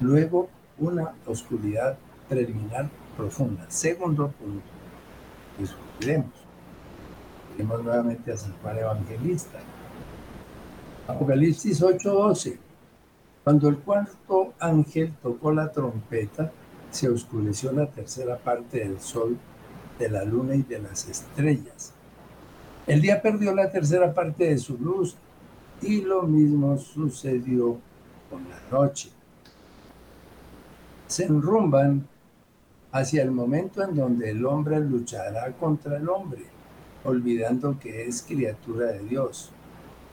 [0.00, 1.96] Luego una oscuridad
[2.28, 3.64] preliminar profunda.
[3.70, 4.66] Segundo punto,
[5.58, 6.32] discutiremos.
[7.58, 9.58] Nuevamente a San Juan Evangelista.
[11.08, 12.58] Apocalipsis 8:12.
[13.46, 16.50] Cuando el cuarto ángel tocó la trompeta,
[16.90, 19.38] se oscureció la tercera parte del sol,
[20.00, 21.92] de la luna y de las estrellas.
[22.88, 25.14] El día perdió la tercera parte de su luz
[25.80, 27.78] y lo mismo sucedió
[28.28, 29.10] con la noche.
[31.06, 32.04] Se enrumban
[32.90, 36.42] hacia el momento en donde el hombre luchará contra el hombre,
[37.04, 39.52] olvidando que es criatura de Dios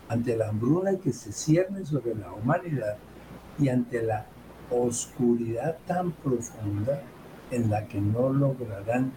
[0.07, 2.95] ante la hambruna que se cierne sobre la humanidad
[3.60, 4.26] y ante la
[4.70, 7.01] oscuridad tan profunda
[7.51, 9.12] en la que no lograrán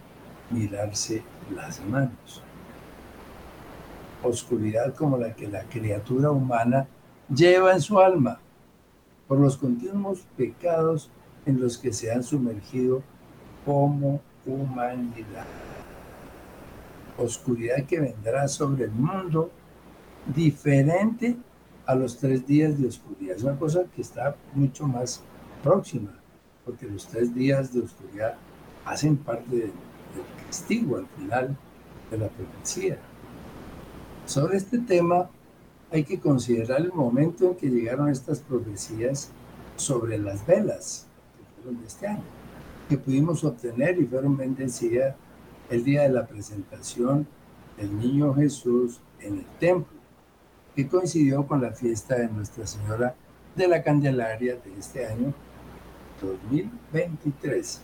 [0.51, 1.23] mirarse
[1.55, 2.43] las manos.
[4.23, 6.87] Oscuridad como la que la criatura humana
[7.33, 8.39] lleva en su alma
[9.27, 11.09] por los continuos pecados
[11.45, 13.01] en los que se han sumergido
[13.65, 15.45] como humanidad.
[17.17, 19.49] Oscuridad que vendrá sobre el mundo
[20.33, 21.35] diferente
[21.87, 23.37] a los tres días de oscuridad.
[23.37, 25.23] Es una cosa que está mucho más
[25.63, 26.11] próxima,
[26.65, 28.35] porque los tres días de oscuridad
[28.85, 29.71] hacen parte del,
[30.45, 31.55] castigo al final
[32.09, 32.97] de la profecía.
[34.25, 35.29] Sobre este tema
[35.91, 39.29] hay que considerar el momento en que llegaron estas profecías
[39.75, 41.05] sobre las velas
[41.37, 42.23] que fueron de este año,
[42.89, 45.15] que pudimos obtener y fueron bendecidas
[45.69, 47.27] el día de la presentación
[47.77, 49.96] del niño Jesús en el templo
[50.77, 53.15] que coincidió con la fiesta de Nuestra Señora
[53.55, 55.33] de la Candelaria de este año
[56.21, 57.81] 2023.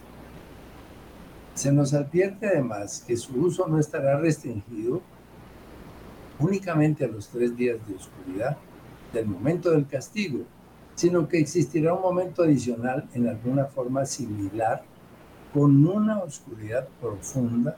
[1.56, 5.02] Se nos advierte además que su uso no estará restringido
[6.38, 8.58] únicamente a los tres días de oscuridad
[9.12, 10.44] del momento del castigo,
[10.94, 14.84] sino que existirá un momento adicional en alguna forma similar
[15.52, 17.76] con una oscuridad profunda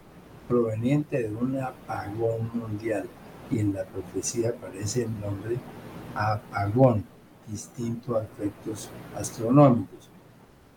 [0.50, 3.08] proveniente de un apagón mundial.
[3.52, 5.58] Y en la profecía aparece el nombre
[6.16, 7.04] apagón,
[7.48, 10.10] distinto a efectos astronómicos.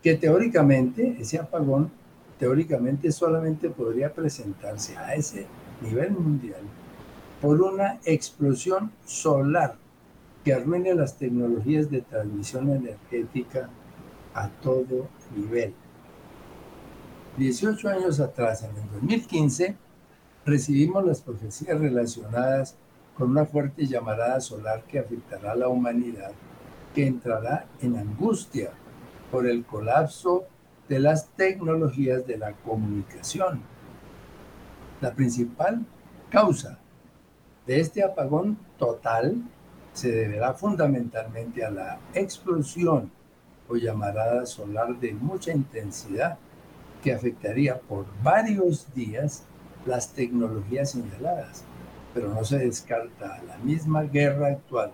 [0.02, 1.90] Que teóricamente, ese apagón,
[2.38, 5.46] teóricamente solamente podría presentarse a ese
[5.80, 6.60] nivel mundial
[7.40, 9.76] por una explosión solar
[10.44, 13.68] que arruine las tecnologías de transmisión energética
[14.34, 15.74] a todo nivel.
[17.36, 19.76] 18 años atrás, en el 2015,
[20.48, 22.74] recibimos las profecías relacionadas
[23.16, 26.32] con una fuerte llamarada solar que afectará a la humanidad,
[26.94, 28.70] que entrará en angustia
[29.30, 30.46] por el colapso
[30.88, 33.60] de las tecnologías de la comunicación.
[35.00, 35.84] La principal
[36.30, 36.78] causa
[37.66, 39.42] de este apagón total
[39.92, 43.10] se deberá fundamentalmente a la explosión
[43.68, 46.38] o llamarada solar de mucha intensidad
[47.02, 49.44] que afectaría por varios días
[49.86, 51.64] las tecnologías señaladas,
[52.14, 54.92] pero no se descarta la misma guerra actual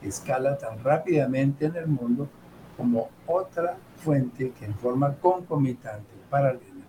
[0.00, 2.28] que escala tan rápidamente en el mundo
[2.76, 6.84] como otra fuente que en forma concomitante y paralela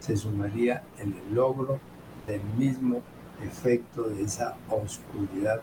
[0.00, 1.78] se sumaría en el logro
[2.26, 3.00] del mismo
[3.42, 5.60] efecto de esa oscuridad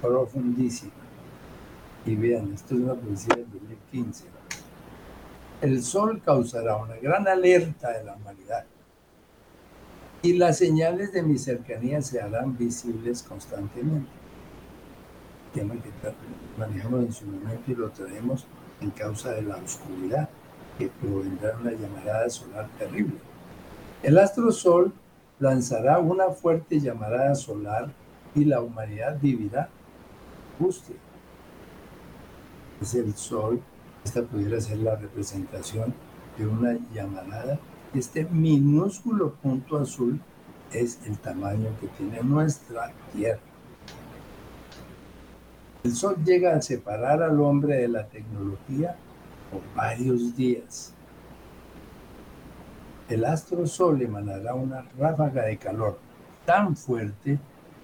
[0.00, 0.92] profundísima.
[2.06, 4.24] Y vean, esto es una poesía del 2015.
[5.62, 8.64] El sol causará una gran alerta de la humanidad
[10.24, 14.08] y las señales de mi cercanía se harán visibles constantemente.
[15.52, 15.90] Tema que
[16.58, 18.46] manejamos en su momento y lo traemos
[18.80, 20.30] en causa de la oscuridad
[20.78, 23.18] que provendrá una llamarada solar terrible.
[24.02, 24.94] El astro sol
[25.40, 27.92] lanzará una fuerte llamarada solar
[28.34, 29.68] y la humanidad vivirá
[30.58, 30.96] angustia.
[32.80, 33.60] Es el sol,
[34.02, 35.92] esta pudiera ser la representación
[36.38, 37.58] de una llamarada.
[37.94, 40.20] Este minúsculo punto azul
[40.72, 43.40] es el tamaño que tiene nuestra Tierra.
[45.84, 48.96] El sol llega a separar al hombre de la tecnología
[49.50, 50.94] por varios días
[53.08, 55.98] el astro sol emanará una ráfaga de calor
[56.46, 57.38] tan fuerte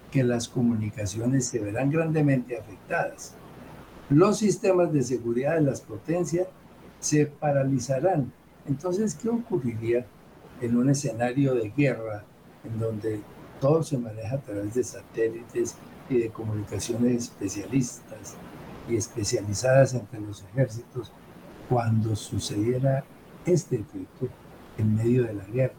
[0.09, 3.35] que las comunicaciones se verán grandemente afectadas.
[4.09, 6.47] Los sistemas de seguridad de las potencias
[6.99, 8.33] se paralizarán.
[8.67, 10.05] Entonces, ¿qué ocurriría
[10.61, 12.23] en un escenario de guerra
[12.63, 13.21] en donde
[13.59, 15.75] todo se maneja a través de satélites
[16.09, 18.35] y de comunicaciones especialistas
[18.89, 21.11] y especializadas entre los ejércitos
[21.69, 23.03] cuando sucediera
[23.45, 24.27] este efecto?
[24.77, 25.73] en medio de la guerra.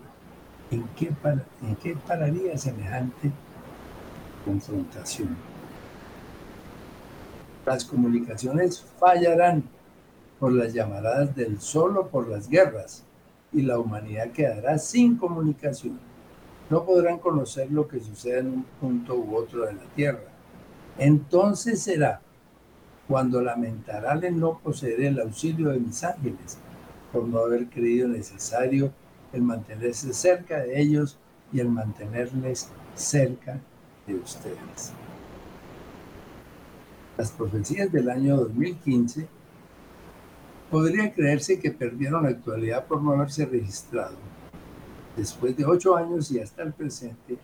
[0.71, 1.13] ¿En qué,
[1.63, 3.31] en qué pararía semejante
[4.45, 5.37] confrontación?
[7.67, 9.65] Las comunicaciones fallarán
[10.43, 13.05] por las llamaradas del solo por las guerras
[13.53, 16.01] y la humanidad quedará sin comunicación.
[16.69, 20.25] No podrán conocer lo que sucede en un punto u otro de la tierra.
[20.99, 22.23] Entonces será
[23.07, 26.59] cuando lamentarán el no poseer el auxilio de mis ángeles
[27.13, 28.91] por no haber creído necesario
[29.33, 31.19] el mantenerse cerca de ellos
[31.53, 33.61] y el mantenerles cerca
[34.09, 34.91] de ustedes.
[37.17, 39.29] Las profecías del año 2015
[40.73, 44.17] podría creerse que perdieron actualidad por no haberse registrado.
[45.15, 47.37] Después de ocho años y hasta el presente,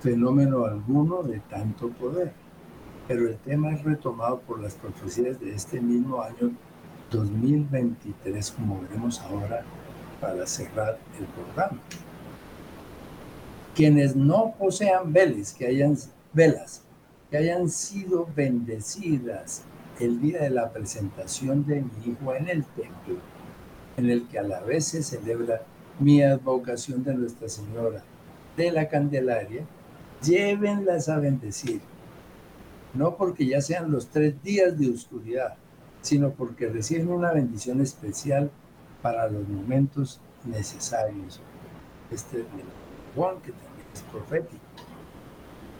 [0.00, 2.32] fenómeno alguno de tanto poder.
[3.08, 6.52] Pero el tema es retomado por las profecías de este mismo año
[7.10, 9.64] 2023, como veremos ahora
[10.20, 11.80] para cerrar el programa.
[13.74, 15.12] Quienes no posean
[15.58, 15.96] que hayan
[16.32, 16.84] velas,
[17.32, 19.64] que hayan sido bendecidas
[20.00, 23.16] el día de la presentación de mi hijo en el templo,
[23.96, 25.62] en el que a la vez se celebra
[25.98, 28.02] mi advocación de Nuestra Señora
[28.56, 29.64] de la Candelaria,
[30.22, 31.80] llévenlas a bendecir,
[32.94, 35.54] no porque ya sean los tres días de oscuridad,
[36.00, 38.50] sino porque reciben una bendición especial
[39.02, 41.40] para los momentos necesarios.
[42.10, 42.44] Este
[43.14, 44.62] Juan, que también es profético.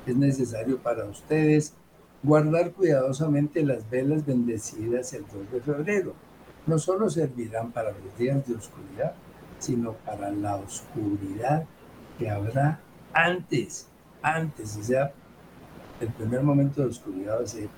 [0.07, 1.75] Es necesario para ustedes
[2.23, 6.15] guardar cuidadosamente las velas bendecidas el 2 de febrero.
[6.67, 9.15] No solo servirán para los días de oscuridad,
[9.59, 11.65] sino para la oscuridad
[12.19, 12.81] que habrá
[13.13, 13.87] antes,
[14.23, 15.13] antes, o sea,
[16.01, 17.69] el primer momento de oscuridad va a ser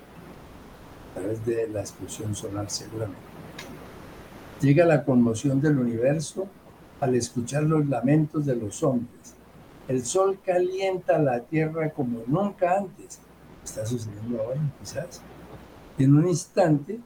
[1.11, 3.19] a través de la explosión solar seguramente.
[4.61, 6.47] Llega la conmoción del universo
[7.01, 9.35] al escuchar los lamentos de los hombres.
[9.87, 13.19] El sol calienta la tierra como nunca antes.
[13.63, 15.21] Está sucediendo ahora, quizás.
[15.97, 16.99] En un instante,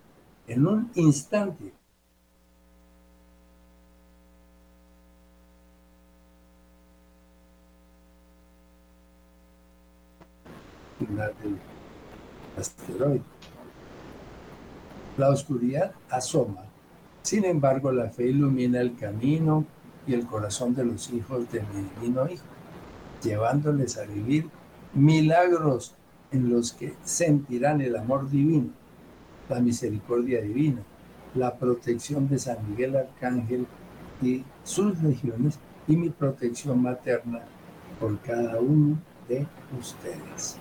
[0.48, 1.74] en un instante,
[11.00, 11.60] del
[12.58, 13.22] asteroide.
[15.18, 16.64] La oscuridad asoma,
[17.24, 19.66] sin embargo la fe ilumina el camino
[20.06, 22.44] y el corazón de los hijos de mi divino Hijo,
[23.24, 24.50] llevándoles a vivir
[24.94, 25.96] milagros
[26.32, 28.70] en los que sentirán el amor divino,
[29.50, 30.82] la misericordia divina,
[31.36, 33.66] la protección de San Miguel Arcángel
[34.22, 37.42] y sus legiones y mi protección materna
[38.00, 38.98] por cada uno
[39.28, 39.46] de
[39.80, 40.58] ustedes.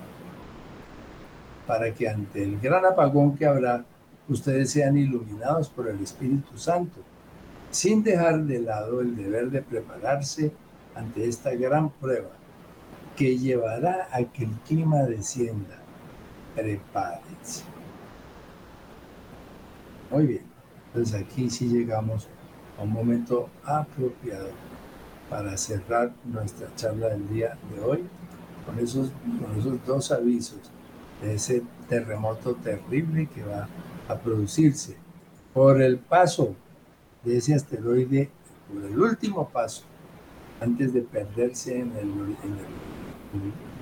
[1.65, 3.83] Para que ante el gran apagón que habrá,
[4.29, 7.01] ustedes sean iluminados por el Espíritu Santo,
[7.71, 10.51] sin dejar de lado el deber de prepararse
[10.95, 12.29] ante esta gran prueba
[13.17, 15.75] que llevará a que el clima descienda.
[16.55, 17.63] Prepárense.
[20.09, 20.43] Muy bien,
[20.87, 22.29] entonces aquí sí llegamos
[22.77, 24.49] a un momento apropiado
[25.29, 28.03] para cerrar nuestra charla del día de hoy
[28.65, 29.11] con esos,
[29.41, 30.59] con esos dos avisos
[31.21, 33.67] de ese terremoto terrible que va
[34.07, 34.95] a producirse
[35.53, 36.55] por el paso
[37.23, 38.29] de ese asteroide,
[38.71, 39.83] por el último paso,
[40.61, 42.07] antes de perderse en el,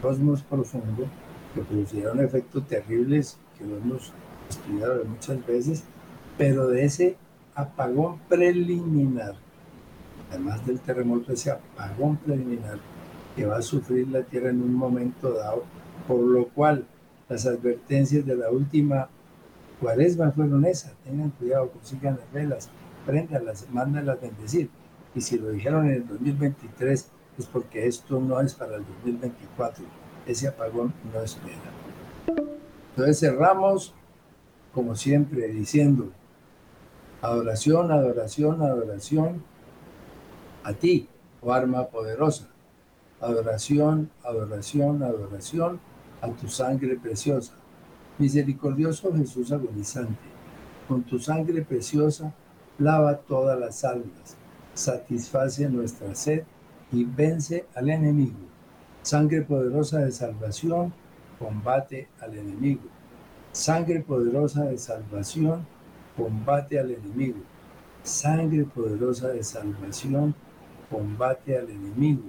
[0.02, 1.06] cosmos profundo,
[1.54, 4.12] que producirán efectos terribles que lo hemos
[4.50, 5.84] estudiado muchas veces,
[6.38, 7.18] pero de ese
[7.56, 9.36] apagón preliminar,
[10.30, 12.80] además del terremoto, ese apagón preliminar
[13.36, 15.64] que va a sufrir la Tierra en un momento dado,
[16.08, 16.86] por lo cual
[17.28, 19.10] las advertencias de la última
[19.80, 20.94] cuaresma fueron esas.
[21.04, 22.70] Tengan cuidado, consigan las velas,
[23.06, 24.70] préndalas, mándalas bendecir.
[25.14, 29.86] Y si lo dijeron en el 2023 es porque esto no es para el 2024.
[30.26, 31.72] Ese apagón no espera.
[32.90, 33.94] Entonces cerramos,
[34.74, 36.12] como siempre, diciendo,
[37.22, 39.44] adoración, adoración, adoración
[40.64, 41.08] a ti,
[41.42, 42.48] oh arma poderosa.
[43.22, 45.80] Adoración, adoración, adoración
[46.22, 47.54] a tu sangre preciosa.
[48.18, 50.16] Misericordioso Jesús agonizante,
[50.88, 52.34] con tu sangre preciosa
[52.78, 54.38] lava todas las almas,
[54.74, 56.44] satisface nuestra sed
[56.96, 58.38] y vence al enemigo.
[59.02, 60.94] Sangre poderosa de salvación,
[61.38, 62.82] combate al enemigo.
[63.52, 65.66] Sangre poderosa de salvación,
[66.18, 67.40] combate al enemigo.
[68.04, 70.36] Sangre poderosa de salvación,
[70.90, 72.24] combate al enemigo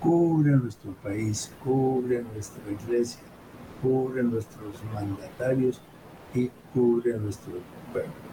[0.00, 3.20] cubre nuestro país, cubre nuestra iglesia,
[3.82, 5.80] cubre nuestros mandatarios
[6.34, 7.52] y cubre nuestro
[7.92, 8.29] pueblo.